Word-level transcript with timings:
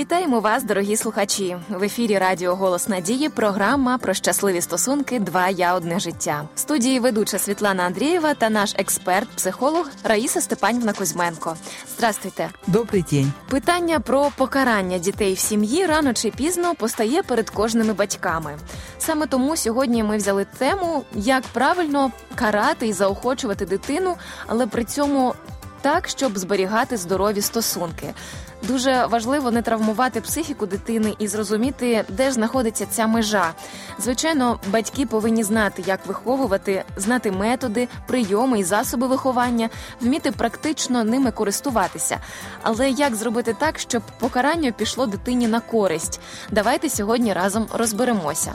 Вітаємо 0.00 0.40
вас, 0.40 0.64
дорогі 0.64 0.96
слухачі. 0.96 1.56
В 1.68 1.82
ефірі 1.82 2.18
Радіо 2.18 2.56
Голос 2.56 2.88
Надії. 2.88 3.28
Програма 3.28 3.98
про 3.98 4.14
щасливі 4.14 4.60
стосунки 4.60 5.20
Два 5.20 5.48
я 5.48 5.74
одне 5.74 6.00
життя. 6.00 6.48
В 6.54 6.58
студії 6.58 7.00
ведуча 7.00 7.38
Світлана 7.38 7.82
Андрієва 7.82 8.34
та 8.34 8.50
наш 8.50 8.74
експерт, 8.78 9.28
психолог 9.28 9.90
Раїса 10.04 10.40
Степанівна 10.40 10.92
Кузьменко. 10.92 11.56
Здрастуйте. 11.96 12.50
Добрий 12.66 13.04
день. 13.10 13.32
Питання 13.48 14.00
про 14.00 14.30
покарання 14.36 14.98
дітей 14.98 15.34
в 15.34 15.38
сім'ї 15.38 15.86
рано 15.86 16.14
чи 16.14 16.30
пізно 16.30 16.74
постає 16.74 17.22
перед 17.22 17.50
кожними 17.50 17.92
батьками. 17.92 18.58
Саме 18.98 19.26
тому 19.26 19.56
сьогодні 19.56 20.02
ми 20.02 20.16
взяли 20.16 20.46
тему, 20.58 21.04
як 21.14 21.42
правильно 21.52 22.12
карати 22.34 22.88
і 22.88 22.92
заохочувати 22.92 23.66
дитину, 23.66 24.16
але 24.46 24.66
при 24.66 24.84
цьому 24.84 25.34
так, 25.82 26.08
щоб 26.08 26.38
зберігати 26.38 26.96
здорові 26.96 27.40
стосунки. 27.42 28.14
Дуже 28.62 29.06
важливо 29.06 29.50
не 29.50 29.62
травмувати 29.62 30.20
психіку 30.20 30.66
дитини 30.66 31.14
і 31.18 31.28
зрозуміти, 31.28 32.04
де 32.08 32.24
ж 32.24 32.32
знаходиться 32.32 32.86
ця 32.86 33.06
межа. 33.06 33.52
Звичайно, 33.98 34.60
батьки 34.66 35.06
повинні 35.06 35.44
знати, 35.44 35.84
як 35.86 36.06
виховувати, 36.06 36.84
знати 36.96 37.32
методи, 37.32 37.88
прийоми 38.06 38.58
і 38.58 38.64
засоби 38.64 39.06
виховання, 39.06 39.68
вміти 40.00 40.32
практично 40.32 41.04
ними 41.04 41.30
користуватися. 41.30 42.18
Але 42.62 42.90
як 42.90 43.14
зробити 43.14 43.56
так, 43.58 43.78
щоб 43.78 44.02
покарання 44.18 44.72
пішло 44.72 45.06
дитині 45.06 45.48
на 45.48 45.60
користь? 45.60 46.20
Давайте 46.50 46.88
сьогодні 46.88 47.32
разом 47.32 47.66
розберемося. 47.72 48.54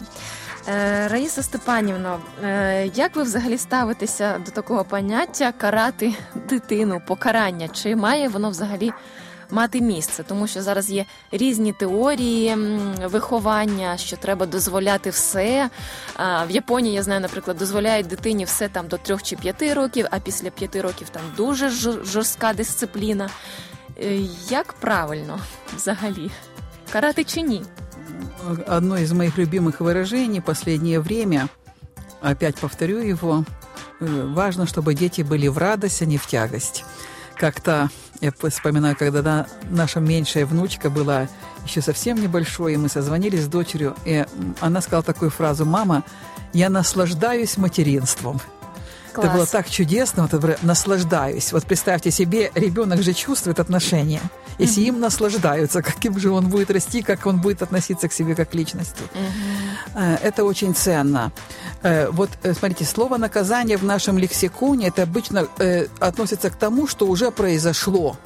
Е, 0.68 1.08
Раїса 1.08 1.44
Степанівна, 1.44 2.20
е, 2.44 2.92
як 2.96 3.16
ви 3.16 3.24
взагалі 3.24 3.58
ставитеся 3.58 4.42
до 4.46 4.52
такого 4.52 4.84
поняття 4.84 5.52
карати 5.52 6.14
дитину, 6.50 7.02
покарання? 7.08 7.68
Чи 7.68 7.96
має 7.96 8.28
воно 8.28 8.50
взагалі 8.50 8.92
мати 9.50 9.82
місце? 9.82 10.24
Тому 10.24 10.48
що 10.48 10.62
зараз 10.62 10.92
є 10.92 11.06
різні 11.32 11.74
теорії 11.74 12.56
виховання, 13.04 13.98
що 13.98 14.18
треба 14.18 14.46
дозволяти 14.46 15.10
все. 15.10 15.70
В 16.20 16.50
Японії 16.50 16.96
я 16.96 17.04
знаю, 17.04 17.22
наприклад, 17.22 17.58
дозволяють 17.58 18.08
дитині 18.08 18.46
все 18.46 18.68
там 18.68 18.88
до 18.88 18.98
трьох 18.98 19.24
чи 19.24 19.36
п'яти 19.36 19.74
років, 19.74 20.08
а 20.12 20.20
після 20.20 20.50
п'яти 20.50 20.82
років 20.82 21.10
там 21.10 21.22
дуже 21.38 21.70
жорстка 22.04 22.54
дисципліна. 22.54 23.30
Е, 24.04 24.20
як 24.50 24.74
правильно 24.74 25.40
взагалі 25.76 26.32
карати 26.92 27.24
чи 27.24 27.42
ні? 27.42 27.64
Одно 28.68 28.98
из 28.98 29.12
моих 29.12 29.38
любимых 29.38 29.80
выражений 29.80 30.42
последнее 30.42 31.00
время, 31.00 31.50
опять 32.22 32.58
повторю 32.58 33.00
его, 33.00 33.44
э, 34.00 34.28
важно, 34.34 34.68
чтобы 34.68 34.94
дети 34.94 35.22
были 35.22 35.48
в 35.48 35.58
радость, 35.58 36.02
а 36.02 36.06
не 36.06 36.18
в 36.18 36.28
тягость. 36.28 36.84
Как-то, 37.36 37.90
я 38.22 38.32
вспоминаю, 38.50 38.96
когда 38.96 39.48
наша 39.70 40.00
меньшая 40.00 40.46
внучка 40.46 40.90
была 40.90 41.28
еще 41.66 41.82
совсем 41.82 42.22
небольшой, 42.22 42.74
и 42.74 42.78
мы 42.78 42.90
созвонились 42.90 43.44
с 43.44 43.48
дочерью, 43.48 43.96
и 44.06 44.26
она 44.62 44.82
сказала 44.82 45.04
такую 45.04 45.32
фразу 45.32 45.66
«Мама, 45.66 46.04
я 46.54 46.70
наслаждаюсь 46.70 47.58
материнством». 47.58 48.40
Класс. 49.12 49.28
Это 49.28 49.36
было 49.36 49.46
так 49.46 49.70
чудесно, 49.70 50.28
вот, 50.30 50.62
наслаждаюсь. 50.62 51.54
Вот 51.54 51.64
представьте 51.64 52.12
себе, 52.12 52.52
ребенок 52.54 53.02
же 53.02 53.14
чувствует 53.14 53.60
отношения. 53.60 54.22
Если 54.58 54.84
mm-hmm. 54.84 54.88
им 54.88 55.00
наслаждаются, 55.00 55.82
каким 55.82 56.20
же 56.20 56.32
он 56.32 56.48
будет 56.48 56.72
расти, 56.72 57.02
как 57.02 57.26
он 57.26 57.42
будет 57.42 57.62
относиться 57.62 58.08
к 58.08 58.14
себе 58.14 58.36
как 58.36 58.50
к 58.50 58.56
личности. 58.56 59.04
Mm-hmm. 59.14 60.20
Это 60.22 60.44
очень 60.44 60.74
ценно. 60.74 61.32
Э, 61.84 62.10
вот, 62.10 62.30
э, 62.44 62.54
смотрите, 62.54 62.86
слово 62.86 63.18
«наказание» 63.18 63.78
в 63.78 63.84
нашем 63.84 64.18
лексиконе, 64.18 64.88
это 64.88 65.04
обычно 65.04 65.48
относится 66.00 66.50
к 66.50 66.56
тому, 66.56 66.88
что 66.88 67.08
уже 67.08 67.32
произошло. 67.32 68.18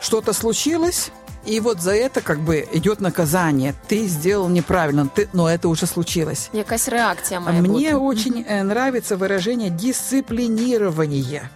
Что-то 0.00 0.32
случилось, 0.32 1.10
и 1.44 1.60
вот 1.60 1.80
за 1.80 1.94
это 1.94 2.20
как 2.20 2.40
бы 2.40 2.66
идет 2.72 3.00
наказание. 3.00 3.74
Ты 3.88 4.06
сделал 4.06 4.48
неправильно, 4.48 5.08
ты, 5.08 5.28
но 5.32 5.48
это 5.48 5.68
уже 5.68 5.86
случилось. 5.86 6.50
Якась 6.52 6.88
реакция 6.88 7.40
моя 7.40 7.60
Мне 7.60 7.92
будет. 7.92 7.94
очень 7.94 8.44
нравится 8.64 9.16
выражение 9.16 9.70
дисциплинирование. 9.70 11.50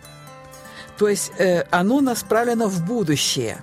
То 1.00 1.08
есть 1.08 1.32
э, 1.38 1.62
оно 1.70 2.02
направлено 2.02 2.68
в 2.68 2.84
будущее. 2.84 3.62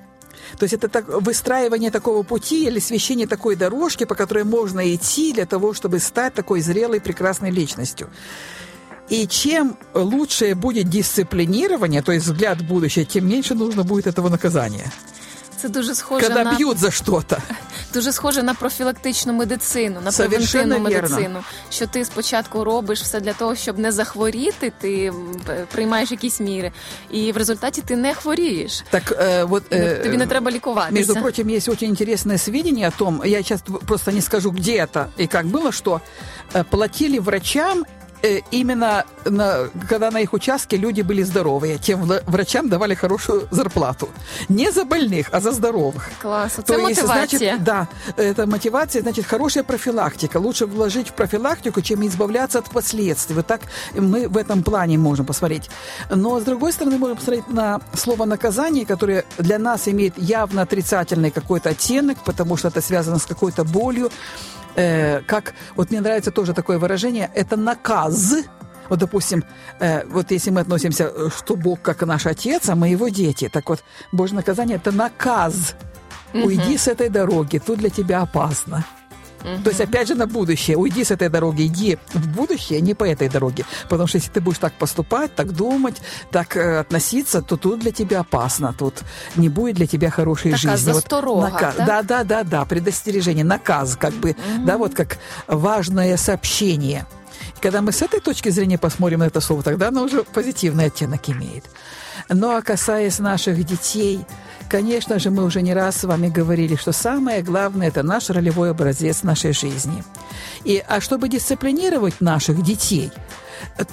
То 0.58 0.64
есть 0.64 0.74
это 0.74 0.88
так, 0.88 1.08
выстраивание 1.08 1.92
такого 1.92 2.24
пути 2.24 2.66
или 2.66 2.80
освещение 2.80 3.28
такой 3.28 3.56
дорожки, 3.56 4.06
по 4.06 4.16
которой 4.16 4.44
можно 4.44 4.96
идти 4.96 5.34
для 5.34 5.46
того, 5.46 5.76
чтобы 5.76 6.00
стать 6.00 6.34
такой 6.34 6.62
зрелой, 6.62 7.00
прекрасной 7.00 7.52
личностью. 7.52 8.10
И 9.08 9.28
чем 9.28 9.78
лучше 9.94 10.56
будет 10.56 10.90
дисциплинирование, 10.90 12.02
то 12.02 12.12
есть 12.12 12.26
взгляд 12.26 12.62
в 12.62 12.68
будущее, 12.68 13.06
тем 13.06 13.30
меньше 13.30 13.54
нужно 13.54 13.84
будет 13.84 14.08
этого 14.08 14.30
наказания. 14.30 14.92
Це 15.63 15.69
дуже 15.69 15.95
схоже 15.95 16.27
Когда 16.27 16.45
на 16.45 16.57
б'ють 16.57 16.79
за 16.79 16.91
что-то. 16.91 17.37
Дуже 17.95 18.13
схоже 18.13 18.43
на 18.43 18.55
профілактичну 18.55 19.33
медицину, 19.33 20.01
на 20.05 20.13
превентивну 20.13 20.79
медицину. 20.79 21.41
Що 21.71 21.87
ти 21.87 22.05
спочатку 22.05 22.65
робиш 22.65 23.03
все 23.03 23.21
для 23.21 23.33
того, 23.33 23.55
щоб 23.55 23.79
не 23.79 23.93
захворіти, 23.93 24.73
ти 24.81 25.13
приймаєш 25.73 26.11
якісь 26.11 26.41
міри, 26.41 26.73
і 27.11 27.33
в 27.33 27.37
результаті 27.37 27.83
ти 27.83 27.97
не 27.97 28.15
хворієш. 28.15 28.85
Так 28.91 29.13
э, 29.13 29.45
вот 29.47 29.63
э, 29.71 30.03
тобі 30.03 30.17
не 30.17 30.27
треба 30.27 30.51
лікуватися. 30.51 30.95
Между 30.95 31.15
прочим, 31.15 31.49
есть 31.49 31.69
очень 31.69 31.91
интересное 31.91 32.39
сведение 32.39 32.89
о 32.89 32.93
том, 32.99 33.23
я 33.25 33.39
сейчас 33.39 33.61
просто 33.87 34.13
не 34.13 34.21
скажу, 34.21 34.51
где 34.51 34.77
это 34.77 35.07
и 35.21 35.27
как 35.27 35.47
было, 35.47 35.73
что 35.73 36.01
э, 36.55 36.65
платили 36.65 37.19
врачам 37.19 37.85
Э, 37.85 37.96
именно 38.52 39.06
на, 39.26 39.70
когда 39.90 40.12
на 40.12 40.22
их 40.22 40.34
участке 40.34 40.78
люди 40.78 41.02
были 41.02 41.24
здоровые, 41.24 41.78
тем 41.78 42.02
врачам 42.26 42.70
давали 42.70 42.96
хорошую 42.96 43.48
зарплату. 43.52 44.10
Не 44.50 44.72
за 44.72 44.86
больных, 44.86 45.30
а 45.32 45.40
за 45.40 45.52
здоровых. 45.52 46.10
Класс, 46.22 46.54
это 46.58 46.78
мотивация. 46.78 47.38
Значит, 47.38 47.64
да, 47.64 47.88
это 48.16 48.48
мотивация, 48.48 49.02
значит, 49.02 49.26
хорошая 49.26 49.64
профилактика. 49.64 50.38
Лучше 50.38 50.66
вложить 50.66 51.10
в 51.10 51.14
профилактику, 51.14 51.82
чем 51.82 52.06
избавляться 52.08 52.60
от 52.60 52.70
последствий. 52.70 53.36
Вот 53.36 53.48
так 53.48 53.62
мы 53.94 54.28
в 54.28 54.38
этом 54.38 54.64
плане 54.64 54.98
можем 54.98 55.26
посмотреть. 55.26 55.70
Но, 56.10 56.40
с 56.40 56.44
другой 56.44 56.72
стороны, 56.72 56.98
можем 56.98 57.18
посмотреть 57.18 57.48
на 57.50 57.82
слово 57.94 58.26
«наказание», 58.26 58.86
которое 58.86 59.26
для 59.38 59.60
нас 59.60 59.88
имеет 59.88 60.18
явно 60.18 60.62
отрицательный 60.62 61.32
какой-то 61.32 61.70
оттенок, 61.70 62.18
потому 62.24 62.58
что 62.58 62.70
это 62.70 62.82
связано 62.82 63.20
с 63.20 63.26
какой-то 63.26 63.64
болью, 63.64 64.12
э, 64.78 65.22
как, 65.28 65.54
вот 65.76 65.92
мне 65.92 66.02
нравится 66.02 66.32
тоже 66.32 66.54
такое 66.54 66.78
выражение, 66.80 67.30
это 67.36 67.58
наказ. 67.58 68.36
Вот, 68.90 69.00
допустим, 69.00 69.44
э, 69.80 70.06
вот 70.06 70.32
если 70.32 70.52
мы 70.52 70.62
относимся, 70.62 71.12
э, 71.14 71.30
что 71.38 71.56
Бог 71.56 71.82
как 71.82 72.02
наш 72.04 72.26
Отец, 72.26 72.70
а 72.70 72.76
мы 72.76 72.90
его 72.90 73.10
дети, 73.10 73.50
так 73.50 73.70
вот, 73.70 73.84
Божье 74.12 74.36
наказание– 74.36 74.78
это 74.86 74.92
наказ. 74.92 75.76
Уйди 76.34 76.78
с 76.78 76.88
этой 76.88 77.10
дороги, 77.10 77.58
тут 77.58 77.80
для 77.80 77.90
тебя 77.90 78.22
опасно. 78.22 78.86
Угу. 79.42 79.64
То 79.64 79.70
есть, 79.70 79.82
опять 79.82 80.08
же, 80.08 80.16
на 80.16 80.28
будущее. 80.28 80.78
Уйди 80.78 81.04
с 81.04 81.12
этой 81.12 81.30
дороги, 81.30 81.66
иди 81.66 81.98
в 82.14 82.28
будущее, 82.30 82.82
не 82.82 82.94
по 82.94 83.04
этой 83.04 83.30
дороге. 83.30 83.66
Потому 83.90 84.08
что 84.08 84.18
если 84.18 84.32
ты 84.32 84.42
будешь 84.42 84.60
так 84.60 84.74
поступать, 84.74 85.36
так 85.36 85.54
думать, 85.54 86.02
так 86.32 86.58
э, 86.58 86.80
относиться, 86.80 87.42
то 87.42 87.58
тут 87.58 87.80
для 87.80 87.92
тебя 87.92 88.22
опасно. 88.22 88.74
Тут 88.78 88.96
не 89.36 89.50
будет 89.50 89.76
для 89.76 89.88
тебя 89.88 90.10
хорошей 90.10 90.52
Такая 90.52 90.78
жизни. 90.78 90.92
Засторога, 90.92 91.42
вот, 91.42 91.52
наказ, 91.54 91.76
да? 91.78 91.86
да, 91.86 92.04
да, 92.04 92.24
да, 92.24 92.44
да, 92.44 92.66
предостережение, 92.66 93.46
наказ, 93.46 93.96
как 93.96 94.14
бы, 94.14 94.32
угу. 94.32 94.66
да, 94.66 94.78
вот 94.78 94.94
как 94.94 95.18
важное 95.48 96.18
сообщение. 96.18 97.06
Когда 97.62 97.82
мы 97.82 97.92
с 97.92 98.02
этой 98.02 98.20
точки 98.20 98.50
зрения 98.50 98.78
посмотрим 98.78 99.20
на 99.20 99.26
это 99.26 99.42
слово, 99.42 99.64
тогда 99.64 99.88
оно 99.90 100.04
уже 100.04 100.24
позитивный 100.24 100.86
оттенок 100.86 101.30
имеет. 101.30 101.66
А 102.30 102.62
касаясь 102.62 103.20
наших 103.20 103.64
детей, 103.64 104.26
Конечно 104.70 105.18
же, 105.18 105.30
мы 105.32 105.46
уже 105.46 105.62
не 105.62 105.74
раз 105.74 105.98
с 105.98 106.04
вами 106.04 106.28
говорили, 106.28 106.76
что 106.76 106.92
самое 106.92 107.42
главное– 107.42 107.88
это 107.90 108.04
наш 108.04 108.30
ролевой 108.30 108.72
образец 108.72 109.24
нашей 109.24 109.54
жизни. 109.54 110.04
И, 110.66 110.84
а 110.86 111.00
чтобы 111.00 111.30
дисциплинировать 111.30 112.20
наших 112.20 112.62
детей, 112.62 113.12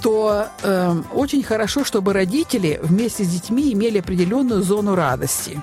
то 0.01 0.47
э, 0.63 1.01
очень 1.13 1.43
хорошо, 1.43 1.85
чтобы 1.85 2.11
родители 2.11 2.79
вместе 2.83 3.23
с 3.23 3.29
детьми 3.29 3.71
имели 3.71 3.99
определенную 3.99 4.63
зону 4.63 4.95
радости. 4.95 5.61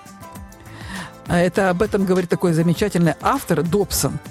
Это 1.29 1.69
об 1.69 1.83
этом 1.83 2.07
говорит 2.07 2.31
такой 2.31 2.55
замечательный 2.55 3.15
автор 3.21 3.63
Добсон– 3.63 4.19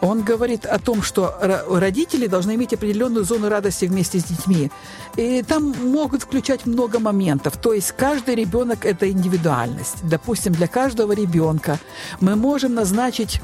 он 0.00 0.22
говорит 0.22 0.66
о 0.66 0.78
том, 0.78 1.02
что 1.02 1.34
родители 1.68 2.26
должны 2.26 2.54
иметь 2.54 2.72
определенную 2.72 3.24
зону 3.24 3.48
радости 3.48 3.84
вместе 3.84 4.18
с 4.18 4.24
детьми. 4.24 4.70
И 5.16 5.42
там 5.42 5.74
могут 5.82 6.22
включать 6.22 6.66
много 6.66 6.98
моментов. 6.98 7.56
То 7.56 7.72
есть 7.72 7.92
каждый 7.92 8.34
ребенок– 8.34 8.78
это 8.84 9.10
индивидуальность. 9.10 9.96
Допустим, 10.02 10.52
для 10.52 10.68
каждого 10.68 11.12
ребенка 11.12 11.78
мы 12.20 12.36
можем 12.36 12.74
назначить 12.74 13.40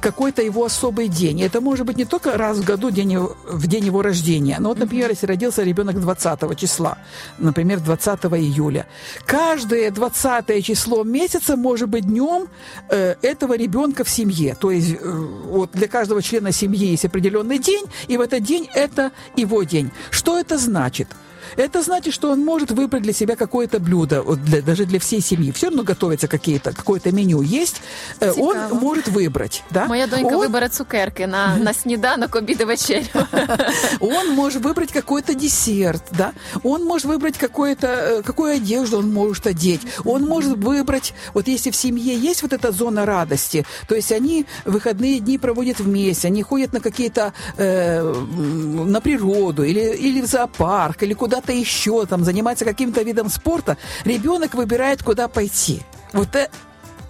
какой-то 0.00 0.42
его 0.42 0.64
особый 0.64 1.08
день. 1.08 1.42
Это 1.42 1.60
может 1.60 1.86
быть 1.86 1.96
не 1.96 2.04
только 2.04 2.36
раз 2.36 2.58
в 2.58 2.64
году, 2.64 2.90
день 2.90 3.12
его, 3.12 3.36
в 3.48 3.66
день 3.66 3.84
его 3.84 4.02
рождения. 4.02 4.56
Но 4.60 4.70
вот, 4.70 4.78
например, 4.78 5.10
если 5.10 5.26
родился 5.26 5.62
ребенок 5.62 6.00
20 6.00 6.56
числа, 6.56 6.98
например, 7.38 7.80
20 7.80 8.24
июля. 8.24 8.86
Каждое 9.26 9.90
20 9.90 10.64
число 10.64 11.04
месяца 11.04 11.56
может 11.56 11.88
быть 11.88 12.06
днем 12.06 12.48
э, 12.88 13.16
этого 13.22 13.56
ребенка 13.56 14.04
в 14.04 14.10
семье. 14.10 14.56
То 14.58 14.70
есть 14.70 14.94
э, 14.94 15.10
вот 15.48 15.70
для 15.72 15.88
каждого 15.98 16.22
члена 16.22 16.52
семьи 16.52 16.86
есть 16.86 17.04
определенный 17.04 17.58
день, 17.58 17.84
и 18.06 18.16
в 18.16 18.20
этот 18.20 18.44
день 18.44 18.68
это 18.72 19.10
его 19.34 19.64
день. 19.64 19.90
Что 20.10 20.38
это 20.38 20.56
значит? 20.56 21.08
Это 21.55 21.81
значит, 21.81 22.13
что 22.13 22.31
он 22.31 22.39
может 22.43 22.71
выбрать 22.71 23.03
для 23.03 23.13
себя 23.13 23.35
какое-то 23.35 23.79
блюдо, 23.79 24.21
вот 24.21 24.43
для, 24.43 24.61
даже 24.61 24.85
для 24.85 24.99
всей 24.99 25.21
семьи. 25.21 25.51
Все 25.51 25.67
равно 25.67 25.83
готовится 25.83 26.27
какие-то, 26.27 26.73
какое-то 26.73 27.11
меню 27.11 27.41
есть. 27.41 27.81
Э, 28.19 28.31
Цікаво. 28.31 28.69
Он 28.71 28.79
может 28.79 29.07
выбрать. 29.07 29.63
Да? 29.69 29.85
Моя 29.85 30.07
донька 30.07 30.35
он, 30.37 30.43
вибере 30.43 30.69
цукерки 30.69 31.27
на, 31.27 31.57
на 31.57 31.73
сніданок, 31.73 32.35
обід 32.35 32.61
і 32.61 32.65
вечерю. 32.65 33.05
он 33.99 34.29
может 34.35 34.63
выбрать 34.63 34.91
какой-то 34.91 35.33
десерт, 35.33 36.03
да? 36.11 36.31
Он 36.63 36.85
может 36.85 37.05
выбрать 37.05 37.37
какое-то, 37.37 37.87
э, 37.87 38.21
какую 38.23 38.55
одежду 38.55 38.97
он 38.97 39.13
может 39.13 39.47
одеть. 39.47 39.81
Он 40.05 40.23
может 40.23 40.57
выбрать, 40.57 41.13
вот 41.33 41.47
если 41.47 41.71
в 41.71 41.75
семье 41.75 42.15
есть 42.15 42.43
вот 42.43 42.53
эта 42.53 42.71
зона 42.71 43.05
радости, 43.05 43.65
то 43.87 43.95
есть 43.95 44.11
они 44.11 44.45
выходные 44.65 45.19
дни 45.19 45.37
проводят 45.37 45.79
вместе, 45.79 46.27
они 46.27 46.43
ходят 46.43 46.73
на 46.73 46.79
какие-то, 46.79 47.33
э, 47.57 47.99
м, 47.99 48.91
на 48.91 49.01
природу 49.01 49.63
или, 49.63 49.95
или 49.95 50.21
в 50.21 50.25
зоопарк, 50.25 51.03
или 51.03 51.13
куда-то 51.38 51.52
еще, 51.52 52.04
там, 52.06 52.24
заниматься 52.24 52.64
каким-то 52.64 53.02
видом 53.02 53.28
спорта, 53.28 53.76
ребенок 54.04 54.54
выбирает, 54.54 55.02
куда 55.02 55.28
пойти. 55.28 55.82
Вот 56.12 56.34
э- 56.34 56.48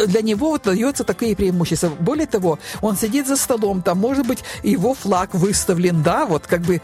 для 0.07 0.23
него 0.23 0.51
вот 0.51 0.63
дается 0.65 1.03
такие 1.03 1.35
преимущества. 1.35 1.89
Более 1.89 2.27
того, 2.27 2.59
он 2.83 2.97
сидит 2.97 3.27
за 3.27 3.37
столом, 3.37 3.83
там, 3.83 3.99
может 3.99 4.27
быть, 4.27 4.45
его 4.63 4.95
флаг 4.95 5.35
выставлен, 5.35 6.03
да, 6.03 6.27
вот 6.27 6.47
как 6.47 6.61
бы, 6.61 6.81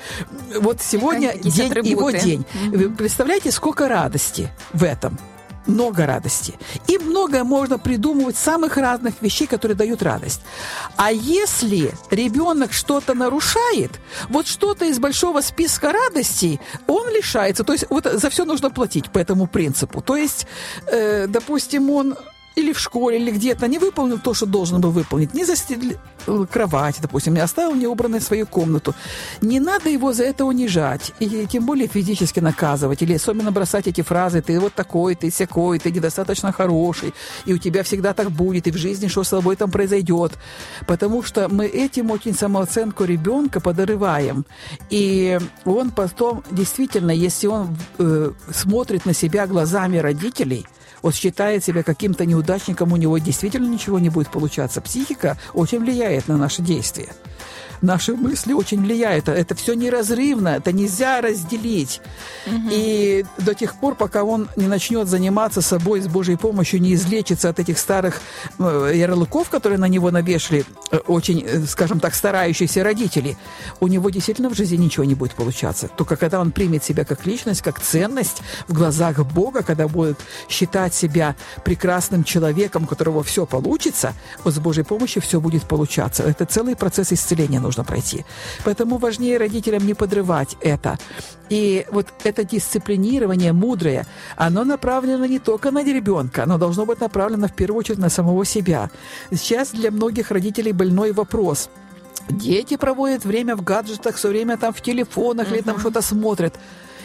вот 0.60 0.80
сегодня 0.80 1.34
день, 1.38 1.72
его 1.84 2.10
день. 2.10 2.46
Вы 2.70 2.90
представляете, 2.90 3.52
сколько 3.52 3.88
радости 3.88 4.50
в 4.72 4.82
этом? 4.82 5.18
Много 5.66 6.06
радости. 6.06 6.54
И 6.86 6.98
многое 6.98 7.44
можно 7.44 7.78
придумывать 7.78 8.36
самых 8.36 8.76
разных 8.76 9.14
вещей, 9.20 9.46
которые 9.46 9.76
дают 9.76 10.02
радость. 10.02 10.40
А 10.96 11.10
если 11.10 11.92
ребенок 12.10 12.72
что-то 12.72 13.14
нарушает, 13.14 13.92
вот 14.28 14.46
что-то 14.46 14.84
из 14.84 14.98
большого 14.98 15.40
списка 15.40 15.92
радостей, 15.92 16.60
он 16.86 17.08
лишается. 17.08 17.64
То 17.64 17.72
есть 17.72 17.86
вот 17.90 18.04
за 18.04 18.30
все 18.30 18.44
нужно 18.44 18.70
платить 18.70 19.10
по 19.10 19.18
этому 19.18 19.46
принципу. 19.46 20.02
То 20.02 20.16
есть, 20.16 20.46
э, 20.86 21.26
допустим, 21.28 21.90
он 21.90 22.16
или 22.56 22.72
в 22.72 22.78
школе, 22.78 23.18
или 23.18 23.30
где-то 23.30 23.66
не 23.68 23.78
выполнил 23.78 24.18
то, 24.18 24.34
что 24.34 24.46
должен 24.46 24.80
был 24.80 24.90
выполнить, 24.90 25.34
не 25.34 25.44
застелил 25.44 25.98
кровать, 26.50 26.98
допустим, 27.00 27.34
не 27.34 27.40
оставил 27.40 27.74
неубранной 27.74 28.20
свою 28.20 28.46
комнату. 28.46 28.94
Не 29.40 29.60
надо 29.60 29.90
его 29.90 30.12
за 30.12 30.24
это 30.24 30.44
унижать, 30.44 31.12
и 31.18 31.46
тем 31.46 31.66
более 31.66 31.88
физически 31.88 32.40
наказывать, 32.40 33.02
или 33.02 33.14
особенно 33.14 33.50
бросать 33.50 33.86
эти 33.86 34.02
фразы 34.02 34.40
«ты 34.40 34.58
вот 34.60 34.74
такой, 34.74 35.14
ты 35.14 35.30
всякой, 35.30 35.78
ты 35.78 35.90
недостаточно 35.90 36.52
хороший, 36.52 37.12
и 37.44 37.52
у 37.52 37.58
тебя 37.58 37.82
всегда 37.82 38.14
так 38.14 38.30
будет, 38.30 38.66
и 38.66 38.70
в 38.70 38.76
жизни 38.76 39.08
что 39.08 39.24
с 39.24 39.30
тобой 39.30 39.56
там 39.56 39.70
произойдет». 39.70 40.32
Потому 40.86 41.22
что 41.22 41.48
мы 41.48 41.66
этим 41.66 42.10
очень 42.10 42.34
самооценку 42.34 43.04
ребенка 43.04 43.60
подрываем. 43.60 44.44
И 44.90 45.38
он 45.64 45.90
потом, 45.90 46.42
действительно, 46.50 47.10
если 47.10 47.48
он 47.48 47.76
э, 47.98 48.32
смотрит 48.52 49.06
на 49.06 49.14
себя 49.14 49.46
глазами 49.46 49.98
родителей– 49.98 50.66
вот 51.04 51.14
считает 51.14 51.62
себя 51.62 51.82
каким-то 51.82 52.24
неудачником, 52.24 52.94
у 52.94 52.96
него 52.96 53.18
действительно 53.18 53.68
ничего 53.68 53.98
не 53.98 54.08
будет 54.08 54.30
получаться. 54.30 54.80
Психика 54.80 55.36
очень 55.52 55.80
влияет 55.80 56.28
на 56.28 56.38
наши 56.38 56.62
действия. 56.62 57.10
Наши 57.82 58.14
мысли 58.14 58.52
очень 58.52 58.82
влияют. 58.82 59.28
Это 59.28 59.54
все 59.54 59.74
неразрывно, 59.74 60.48
это 60.48 60.72
нельзя 60.72 61.20
разделить. 61.20 62.00
И 62.70 63.24
до 63.38 63.54
тех 63.54 63.74
пор, 63.76 63.94
пока 63.94 64.24
он 64.24 64.48
не 64.56 64.66
начнет 64.66 65.08
заниматься 65.08 65.60
собой 65.60 66.00
с 66.00 66.08
Божьей 66.08 66.36
помощью, 66.36 66.80
не 66.80 66.94
излечится 66.94 67.48
от 67.48 67.58
этих 67.58 67.78
старых 67.78 68.20
э, 68.58 68.92
ярлыков, 68.94 69.50
которые 69.50 69.78
на 69.78 69.88
него 69.88 70.10
навешали 70.10 70.64
э, 70.90 70.98
очень, 71.06 71.44
э, 71.46 71.64
скажем 71.66 72.00
так, 72.00 72.14
старающиеся 72.14 72.84
родители, 72.84 73.36
у 73.80 73.88
него 73.88 74.10
действительно 74.10 74.50
в 74.50 74.54
жизни 74.54 74.76
ничего 74.76 75.04
не 75.04 75.14
будет 75.14 75.34
получаться. 75.34 75.88
Только 75.88 76.16
когда 76.16 76.40
он 76.40 76.52
примет 76.52 76.84
себя 76.84 77.04
как 77.04 77.26
личность, 77.26 77.62
как 77.62 77.80
ценность 77.80 78.42
в 78.68 78.72
глазах 78.72 79.18
Бога, 79.24 79.62
когда 79.62 79.88
будет 79.88 80.18
считать 80.48 80.94
себя 80.94 81.36
прекрасным 81.64 82.24
человеком, 82.24 82.84
у 82.84 82.86
которого 82.86 83.22
все 83.22 83.46
получится, 83.46 84.12
вот 84.44 84.54
с 84.54 84.58
Божьей 84.58 84.84
помощью 84.84 85.22
все 85.22 85.40
будет 85.40 85.64
получаться. 85.64 86.22
Это 86.22 86.44
целый 86.44 86.76
процесс 86.76 87.12
исцеления 87.12 87.60
нужно 87.64 87.84
пройти. 87.84 88.24
Поэтому 88.64 88.98
важнее 88.98 89.38
родителям 89.38 89.86
не 89.86 89.94
подрывать 89.94 90.56
это. 90.60 90.98
И 91.50 91.86
вот 91.90 92.06
это 92.24 92.44
дисциплинирование 92.44 93.52
мудрое, 93.52 94.06
оно 94.36 94.64
направлено 94.64 95.26
не 95.26 95.38
только 95.38 95.70
на 95.70 95.84
ребенка, 95.84 96.44
оно 96.44 96.58
должно 96.58 96.86
быть 96.86 97.00
направлено 97.00 97.48
в 97.48 97.52
первую 97.52 97.78
очередь 97.78 97.98
на 97.98 98.10
самого 98.10 98.44
себя. 98.44 98.90
Сейчас 99.30 99.70
для 99.70 99.90
многих 99.90 100.30
родителей 100.30 100.72
больной 100.72 101.12
вопрос. 101.12 101.68
Дети 102.30 102.76
проводят 102.76 103.24
время 103.24 103.56
в 103.56 103.62
гаджетах, 103.62 104.16
все 104.16 104.28
время 104.28 104.56
там 104.56 104.72
в 104.72 104.80
телефонах 104.80 105.52
или 105.52 105.60
там 105.60 105.78
что-то 105.78 106.02
смотрят. 106.02 106.54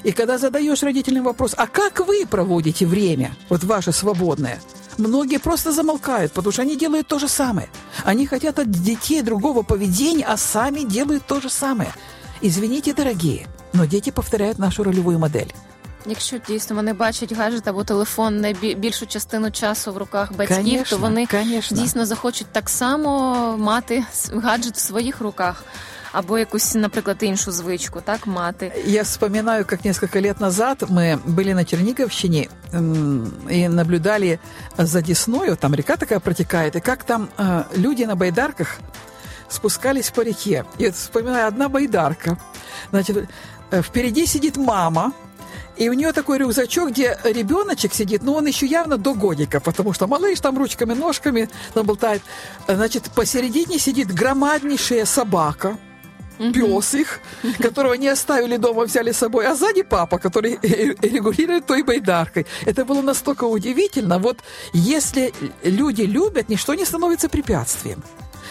И 0.06 0.12
когда 0.12 0.38
задаешь 0.38 0.82
родителям 0.82 1.24
вопрос, 1.24 1.54
а 1.56 1.66
как 1.66 2.00
вы 2.06 2.26
проводите 2.26 2.86
время, 2.86 3.30
вот 3.48 3.64
ваше 3.64 3.92
свободное, 3.92 4.58
многие 4.98 5.38
просто 5.38 5.72
замолкают, 5.72 6.32
потому 6.32 6.52
что 6.52 6.62
они 6.62 6.76
делают 6.76 7.06
то 7.06 7.18
же 7.18 7.28
самое. 7.28 7.68
Они 8.04 8.26
хотят 8.26 8.58
от 8.58 8.70
детей 8.70 9.22
другого 9.22 9.62
поведения, 9.62 10.26
а 10.28 10.36
сами 10.36 10.80
делают 10.84 11.22
то 11.26 11.40
же 11.40 11.48
самое. 11.50 11.90
Извините, 12.42 12.92
дорогие, 12.92 13.46
но 13.72 13.86
дети 13.86 14.10
повторяют 14.10 14.58
нашу 14.58 14.84
ролевую 14.84 15.18
модель. 15.18 15.48
Якщо 16.06 16.36
дійсно 16.48 16.76
вони 16.76 16.92
бачать 16.92 17.32
гаджет 17.32 17.68
або 17.68 17.84
телефон 17.84 18.40
не 18.40 18.52
бі- 18.52 18.74
більшу 18.74 19.06
частину 19.06 19.50
часу 19.50 19.92
в 19.92 19.96
руках 19.96 20.32
батьків, 20.32 20.56
Конечно, 20.56 20.84
то 20.90 21.02
вони 21.02 21.26
конечно. 21.26 21.76
дійсно 21.82 22.06
захочуть 22.06 22.46
так 22.52 22.68
само 22.70 23.56
мати 23.58 24.04
с- 24.12 24.30
гаджет 24.34 24.76
в 24.76 24.80
своїх 24.80 25.20
руках. 25.20 25.64
Або 26.11 26.37
якусь, 26.37 26.75
наприклад, 26.75 27.17
іншу 27.21 27.51
звичку, 27.51 28.01
так 28.01 28.27
мати. 28.27 28.71
Я 28.85 29.03
вспоминаю, 29.03 29.65
как 29.65 29.85
несколько 29.85 30.21
лет 30.21 30.39
назад 30.39 30.83
мы 30.89 31.19
были 31.25 31.53
на 31.53 31.65
Черниговщине 31.65 32.47
и 33.49 33.69
наблюдали 33.69 34.39
за 34.77 35.01
Десною, 35.01 35.55
там 35.55 35.75
река 35.75 35.95
такая 35.95 36.19
протекает, 36.19 36.75
и 36.75 36.79
как 36.79 37.03
там 37.03 37.29
э, 37.37 37.63
люди 37.77 38.05
на 38.05 38.15
байдарках 38.15 38.79
спускались 39.49 40.09
по 40.11 40.21
реке. 40.21 40.65
И 40.79 40.85
вот 40.85 40.95
вспоминаю, 40.95 41.47
одна 41.47 41.69
байдарка, 41.69 42.37
значит, 42.91 43.29
э, 43.71 43.81
впереди 43.81 44.25
сидит 44.25 44.57
мама, 44.57 45.13
и 45.77 45.89
у 45.89 45.93
нее 45.93 46.11
такой 46.11 46.37
рюкзачок, 46.39 46.89
где 46.89 47.17
ребеночек 47.23 47.93
сидит, 47.93 48.23
но 48.23 48.33
он 48.33 48.47
еще 48.47 48.65
явно 48.65 48.97
до 48.97 49.13
годика, 49.13 49.59
потому 49.59 49.93
что 49.93 50.07
малыш 50.07 50.39
там 50.39 50.57
ручками, 50.57 50.93
ножками 50.93 51.49
там 51.73 51.85
болтает. 51.85 52.21
Значит, 52.67 53.09
посередине 53.15 53.79
сидит 53.79 54.13
громаднейшая 54.13 55.05
собака, 55.05 55.77
пес 56.53 56.93
их, 56.93 57.19
которого 57.59 57.93
не 57.93 58.07
оставили 58.07 58.57
дома, 58.57 58.83
взяли 58.83 59.11
с 59.11 59.17
собой, 59.17 59.47
а 59.47 59.55
сзади 59.55 59.83
папа, 59.83 60.17
который 60.17 60.53
э, 60.61 60.95
регулирует 61.01 61.65
той 61.65 61.83
байдаркой. 61.83 62.45
Это 62.65 62.85
было 62.85 63.01
настолько 63.01 63.43
удивительно. 63.43 64.19
Вот 64.19 64.39
если 64.73 65.33
люди 65.63 66.03
любят, 66.03 66.49
ничто 66.49 66.75
не 66.75 66.85
становится 66.85 67.29
препятствием. 67.29 68.03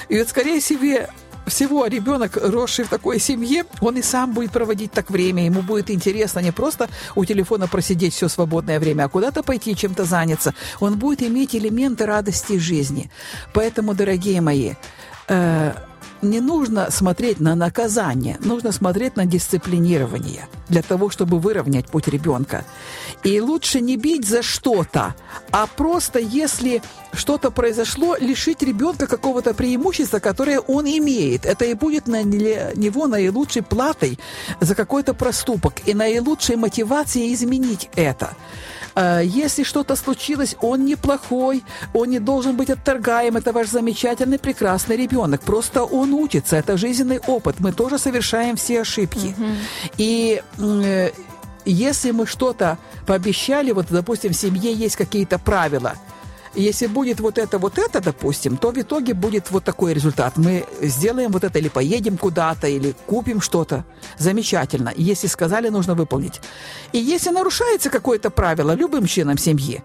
И 0.08 0.18
вот, 0.18 0.28
скорее 0.28 0.60
всего, 0.60 1.08
всего 1.48 1.86
ребенок, 1.86 2.36
росший 2.36 2.84
в 2.84 2.88
такой 2.88 3.18
семье, 3.18 3.64
он 3.80 3.96
и 3.96 4.02
сам 4.02 4.32
будет 4.32 4.52
проводить 4.52 4.92
так 4.92 5.10
время, 5.10 5.44
ему 5.44 5.62
будет 5.62 5.90
интересно 5.90 6.40
не 6.40 6.52
просто 6.52 6.88
у 7.14 7.24
телефона 7.24 7.66
просидеть 7.66 8.14
все 8.14 8.28
свободное 8.28 8.78
время, 8.78 9.04
а 9.04 9.08
куда-то 9.08 9.42
пойти, 9.42 9.74
чем-то 9.74 10.04
заняться. 10.04 10.54
Он 10.80 10.98
будет 10.98 11.22
иметь 11.22 11.54
элементы 11.54 12.06
радости 12.06 12.58
жизни. 12.58 13.10
Поэтому, 13.52 13.94
дорогие 13.94 14.40
мои, 14.40 14.74
э, 15.28 15.72
не 16.22 16.40
нужно 16.40 16.90
смотреть 16.90 17.40
на 17.40 17.54
наказание, 17.54 18.36
нужно 18.40 18.72
смотреть 18.72 19.16
на 19.16 19.26
дисциплинирование 19.26 20.48
для 20.68 20.82
того, 20.82 21.10
чтобы 21.10 21.38
выровнять 21.38 21.86
путь 21.86 22.08
ребенка. 22.08 22.64
И 23.24 23.40
лучше 23.40 23.80
не 23.80 23.96
бить 23.96 24.26
за 24.26 24.42
что-то, 24.42 25.14
а 25.50 25.66
просто, 25.66 26.18
если 26.18 26.82
что-то 27.12 27.50
произошло, 27.50 28.16
лишить 28.16 28.62
ребенка 28.62 29.06
какого-то 29.06 29.54
преимущества, 29.54 30.18
которое 30.18 30.60
он 30.60 30.86
имеет. 30.86 31.46
Это 31.46 31.64
и 31.64 31.74
будет 31.74 32.06
на 32.06 32.22
него 32.22 33.06
наилучшей 33.06 33.62
платой 33.62 34.18
за 34.60 34.74
какой-то 34.74 35.14
проступок 35.14 35.74
и 35.86 35.94
наилучшей 35.94 36.56
мотивацией 36.56 37.34
изменить 37.34 37.88
это. 37.96 38.36
Э, 38.94 39.22
Если 39.24 39.64
что-то 39.64 39.96
случилось, 39.96 40.56
он 40.60 40.84
неплохой, 40.84 41.62
он 41.94 42.08
не 42.10 42.18
должен 42.20 42.56
быть 42.56 42.70
отторгаем. 42.70 43.36
Это 43.36 43.52
ваш 43.52 43.68
замечательный, 43.68 44.38
прекрасный 44.38 44.96
ребенок. 44.96 45.40
Просто 45.40 45.84
он 45.84 46.12
учится, 46.14 46.56
это 46.56 46.76
жизненный 46.76 47.18
опыт. 47.26 47.56
Мы 47.60 47.72
тоже 47.72 47.98
совершаем 47.98 48.56
все 48.56 48.80
ошибки. 48.80 49.34
И 49.98 50.42
м, 50.58 50.80
э, 50.84 51.10
если 51.64 52.12
мы 52.12 52.26
что-то 52.26 52.78
пообещали, 53.06 53.72
вот, 53.72 53.86
допустим, 53.90 54.32
в 54.32 54.36
семье 54.36 54.72
есть 54.72 54.96
какие-то 54.96 55.38
правила, 55.38 55.92
если 56.54 56.86
будет 56.86 57.20
вот 57.20 57.38
это, 57.38 57.58
вот 57.58 57.78
это, 57.78 58.00
допустим, 58.00 58.56
то 58.56 58.70
в 58.70 58.78
итоге 58.78 59.14
будет 59.14 59.50
вот 59.50 59.64
такой 59.64 59.94
результат. 59.94 60.36
Мы 60.36 60.64
сделаем 60.80 61.30
вот 61.30 61.44
это, 61.44 61.58
или 61.58 61.68
поедем 61.68 62.16
куда-то, 62.16 62.66
или 62.66 62.94
купим 63.06 63.40
что-то. 63.40 63.84
Замечательно. 64.18 64.92
Если 64.96 65.26
сказали, 65.26 65.68
нужно 65.68 65.94
выполнить. 65.94 66.40
И 66.92 66.98
если 66.98 67.30
нарушается 67.30 67.90
какое-то 67.90 68.30
правило 68.30 68.74
любым 68.74 69.06
членом 69.06 69.38
семьи, 69.38 69.82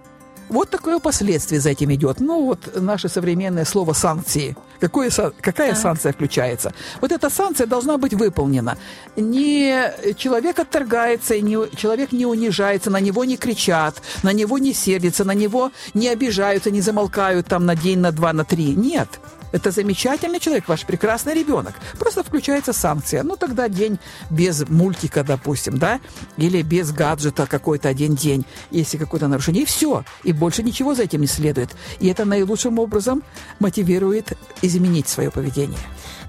Вот 0.49 0.69
такое 0.69 0.99
последствие 0.99 1.59
за 1.61 1.69
этим 1.71 1.91
идет. 1.93 2.19
Ну, 2.19 2.45
вот 2.45 2.81
наше 2.81 3.09
современное 3.09 3.65
слово 3.65 3.93
«санкции». 3.93 4.55
Какое, 4.79 5.09
какая 5.39 5.69
так. 5.69 5.77
санкция 5.77 6.11
включается? 6.11 6.73
Вот 6.99 7.11
эта 7.11 7.29
санкция 7.29 7.67
должна 7.67 7.97
быть 7.97 8.13
выполнена. 8.13 8.77
Не 9.15 10.13
человек 10.17 10.59
отторгается, 10.59 11.39
не, 11.39 11.57
человек 11.75 12.11
не 12.11 12.25
унижается, 12.25 12.89
на 12.89 12.99
него 12.99 13.23
не 13.23 13.37
кричат, 13.37 14.01
на 14.23 14.33
него 14.33 14.57
не 14.57 14.73
сердятся, 14.73 15.23
на 15.23 15.33
него 15.33 15.71
не 15.93 16.09
обижаются, 16.09 16.69
не 16.69 16.81
замолкают 16.81 17.47
там 17.47 17.65
на 17.65 17.75
день, 17.75 17.99
на 17.99 18.11
два, 18.11 18.33
на 18.33 18.43
три. 18.43 18.75
Нет. 18.75 19.07
Это 19.53 19.69
замечательный 19.69 20.39
человек, 20.39 20.67
ваш 20.67 20.83
прекрасный 20.83 21.35
ребенок. 21.35 21.75
Просто 21.99 22.23
включается 22.23 22.73
санкция. 22.73 23.21
Ну, 23.23 23.37
тогда 23.37 23.69
день 23.69 23.99
без 24.31 24.67
мультика, 24.67 25.23
допустим, 25.23 25.77
да, 25.77 26.01
или 26.37 26.63
без 26.63 26.91
гаджета 26.91 27.45
какой-то 27.45 27.87
один 27.87 28.15
день, 28.15 28.45
если 28.71 28.97
какое-то 28.97 29.27
нарушение. 29.27 29.61
И 29.61 29.65
все. 29.65 30.03
И 30.23 30.33
больше 30.33 30.63
ничего 30.63 30.95
за 30.95 31.03
этим 31.03 31.21
не 31.21 31.27
следует. 31.27 31.69
И 31.99 32.07
это 32.07 32.25
наилучшим 32.25 32.79
образом 32.79 33.21
мотивирует 33.59 34.33
изменить 34.63 35.07
свое 35.07 35.29
поведение. 35.29 35.79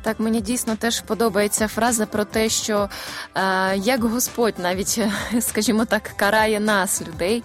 Так, 0.04 0.20
мені 0.20 0.40
дійсно 0.40 0.76
теж 0.76 1.00
подобається 1.00 1.68
фраза 1.68 2.06
про 2.06 2.24
те, 2.24 2.48
що 2.48 2.88
е, 3.34 3.76
як 3.76 4.04
Господь 4.04 4.54
навіть, 4.58 5.00
скажімо 5.40 5.84
так, 5.84 6.02
карає 6.16 6.60
нас, 6.60 7.02
людей. 7.02 7.42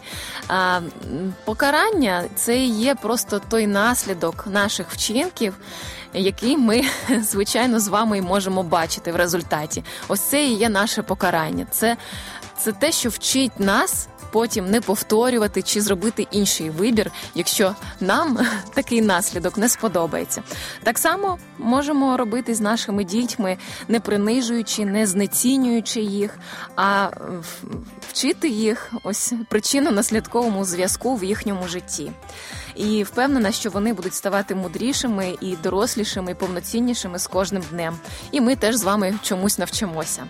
Е, 0.51 0.82
покарання 1.46 2.24
це 2.36 2.58
є 2.66 2.96
просто 2.96 3.42
той 3.50 3.68
наслідок 3.68 4.48
наших 4.48 4.92
вчинків, 4.92 5.54
який 6.13 6.58
ми, 6.58 6.84
звичайно, 7.22 7.80
з 7.80 7.88
вами 7.88 8.18
і 8.18 8.22
можемо 8.22 8.63
бачити 8.63 9.12
в 9.12 9.16
результаті. 9.16 9.84
Ось 10.08 10.22
це 10.22 10.46
і 10.46 10.54
є 10.54 10.70
наше 10.70 11.04
покарання. 11.04 11.66
Це, 11.72 11.98
Це 12.58 12.72
те, 12.72 12.92
що 12.92 13.10
вчить 13.10 13.60
нас 13.60 14.08
потім 14.32 14.72
не 14.72 14.82
повторювати 14.82 15.62
чи 15.62 15.82
зробити 15.82 16.28
інший 16.32 16.70
вибір, 16.70 17.12
якщо 17.36 17.76
нам 18.00 18.40
такий 18.74 19.02
наслідок 19.02 19.58
не 19.58 19.70
сподобається. 19.70 20.44
Так 20.84 20.98
само 20.98 21.38
можемо 21.58 22.18
робити 22.18 22.56
з 22.56 22.62
нашими 22.62 23.04
дітьми, 23.04 23.58
не 23.88 24.00
принижуючи, 24.00 24.86
не 24.86 25.08
знецінюючи 25.08 26.02
їх, 26.02 26.38
а 26.76 27.10
вчити 28.10 28.50
їх 28.50 28.94
ось 29.04 29.34
причинно-наслідковому 29.50 30.64
зв'язку 30.64 31.16
в 31.16 31.24
їхньому 31.24 31.68
житті 31.68 32.12
і 32.80 33.04
впевнена, 33.04 33.52
що 33.52 33.70
вони 33.70 33.94
будуть 33.94 34.14
ставати 34.14 34.56
мудрішими 34.56 35.38
і 35.42 35.56
дорослішими, 35.56 36.32
і 36.32 36.36
повноціннішими 36.36 37.20
з 37.20 37.28
кожним 37.28 37.64
днем. 37.72 37.98
І 38.32 38.42
ми 38.42 38.56
теж 38.56 38.76
з 38.76 38.84
вами 38.84 39.14
чомусь 39.24 39.58
навчимося. 39.58 40.24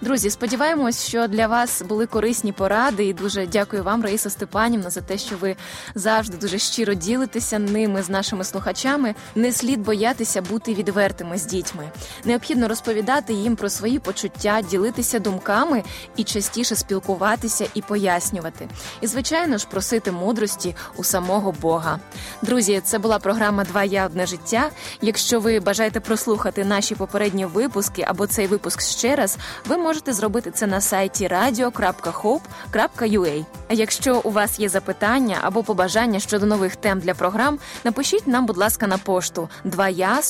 Друзі, 0.00 0.30
сподіваємось, 0.30 1.06
що 1.06 1.26
для 1.26 1.46
вас 1.46 1.82
були 1.82 2.06
корисні 2.06 2.52
поради, 2.52 3.06
і 3.06 3.12
дуже 3.12 3.43
дякую 3.46 3.84
вам, 3.84 4.02
Раїса 4.02 4.30
Степанівна, 4.30 4.90
за 4.90 5.00
те, 5.00 5.18
що 5.18 5.36
ви 5.36 5.56
завжди 5.94 6.36
дуже 6.36 6.58
щиро 6.58 6.94
ділитеся 6.94 7.58
ними 7.58 8.02
з 8.02 8.08
нашими 8.08 8.44
слухачами. 8.44 9.14
Не 9.34 9.52
слід 9.52 9.80
боятися 9.80 10.42
бути 10.42 10.74
відвертими 10.74 11.38
з 11.38 11.46
дітьми. 11.46 11.90
Необхідно 12.24 12.68
розповідати 12.68 13.32
їм 13.32 13.56
про 13.56 13.70
свої 13.70 13.98
почуття, 13.98 14.62
ділитися 14.70 15.18
думками 15.18 15.82
і 16.16 16.24
частіше 16.24 16.76
спілкуватися 16.76 17.66
і 17.74 17.82
пояснювати. 17.82 18.68
І 19.00 19.06
звичайно 19.06 19.58
ж 19.58 19.66
просити 19.70 20.12
мудрості 20.12 20.76
у 20.96 21.04
самого 21.04 21.52
Бога. 21.52 21.98
Друзі, 22.42 22.80
це 22.84 22.98
була 22.98 23.18
програма 23.18 23.64
Два 23.64 23.84
я 23.84 24.06
одне 24.06 24.26
життя. 24.26 24.70
Якщо 25.00 25.40
ви 25.40 25.60
бажаєте 25.60 26.00
прослухати 26.00 26.64
наші 26.64 26.94
попередні 26.94 27.46
випуски 27.46 28.04
або 28.06 28.26
цей 28.26 28.46
випуск 28.46 28.80
ще 28.80 29.16
раз, 29.16 29.38
ви 29.68 29.76
можете 29.76 30.12
зробити 30.12 30.50
це 30.50 30.66
на 30.66 30.80
сайті 30.80 31.28
radio.hope.ua. 31.28 33.33
А 33.68 33.74
якщо 33.74 34.20
у 34.24 34.30
вас 34.30 34.60
є 34.60 34.68
запитання 34.68 35.38
або 35.42 35.62
побажання 35.62 36.20
щодо 36.20 36.46
нових 36.46 36.76
тем 36.76 37.00
для 37.00 37.14
програм, 37.14 37.58
напишіть 37.84 38.26
нам, 38.26 38.46
будь 38.46 38.56
ласка, 38.56 38.86
на 38.86 38.98
пошту 38.98 39.48
2я 39.64 40.22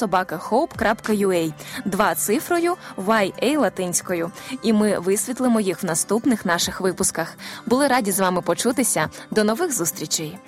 два 1.85 2.15
цифрою 2.15 2.77
YA 2.97 3.59
латинською. 3.59 4.31
І 4.63 4.73
ми 4.73 4.99
висвітлимо 4.99 5.61
їх 5.61 5.83
в 5.83 5.87
наступних 5.87 6.45
наших 6.45 6.81
випусках. 6.81 7.35
Були 7.67 7.87
раді 7.87 8.13
з 8.13 8.21
вами 8.21 8.41
почутися. 8.43 9.09
До 9.31 9.45
нових 9.45 9.73
зустрічей. 9.77 10.39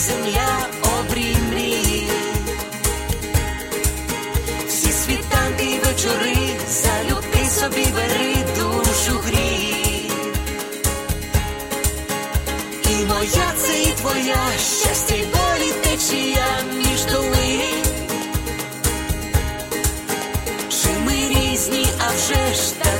земля 0.00 0.66
обрій 0.98 1.36
мрії, 1.50 2.08
всі 4.68 4.92
світанки 4.92 5.64
й 5.64 5.78
вечори, 5.78 6.36
залюбки 6.68 7.50
собі 7.50 7.86
бери 7.94 8.34
душу 8.58 9.18
грі, 9.24 10.10
і 12.90 13.04
моя 13.04 13.52
це 13.56 13.82
і 13.82 13.86
твоя 13.86 14.42
щастя 14.58 15.14
й 15.14 15.24
болі 15.24 15.72
течія 15.82 16.46
між 16.76 17.04
доли, 17.12 17.60
чи 20.70 20.88
ми 21.04 21.12
різні, 21.12 21.86
а 21.98 22.08
вже 22.10 22.54
ж 22.54 22.74
так. 22.78 22.99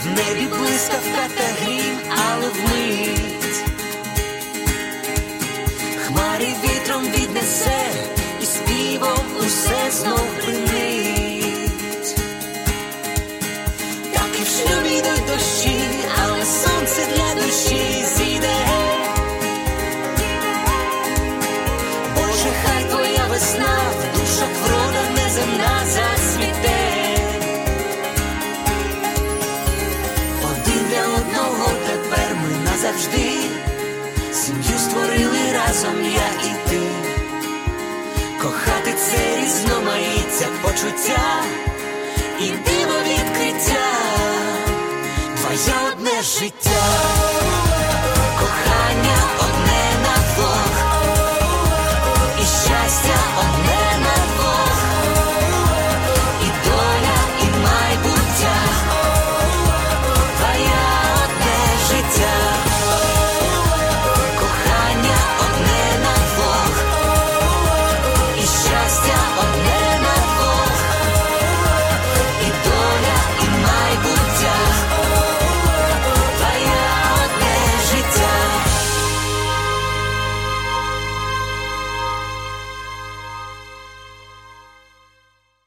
в 0.00 0.06
небі 0.06 0.46
блискавка 0.46 1.28
та 1.36 1.44
грім, 1.62 1.98
але 2.08 2.48
вмить. 2.48 3.64
Хмари 6.06 6.46
вітром 6.64 7.02
віднесе 7.04 7.90
і 8.42 8.46
співом 8.46 9.26
усе 9.38 9.90
знов 9.90 10.26
і 42.41 42.47
диво 42.49 42.99
відкриття, 43.07 43.85
твоє 45.35 45.75
одне 45.91 46.21
життя, 46.21 46.81
кохання. 46.81 47.20